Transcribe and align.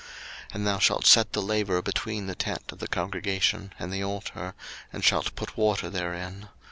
02:040:007 0.47 0.55
And 0.55 0.65
thou 0.65 0.79
shalt 0.79 1.05
set 1.05 1.33
the 1.33 1.43
laver 1.43 1.79
between 1.83 2.25
the 2.25 2.33
tent 2.33 2.71
of 2.71 2.79
the 2.79 2.87
congregation 2.87 3.71
and 3.77 3.93
the 3.93 4.03
altar, 4.03 4.55
and 4.91 5.03
shalt 5.03 5.35
put 5.35 5.55
water 5.55 5.91
therein. 5.91 6.49